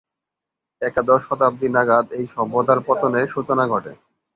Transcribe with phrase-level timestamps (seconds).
[0.81, 3.91] একাদশ শতাব্দী নাগাদ এই সভ্যতার পতনের সূচনা ঘটে।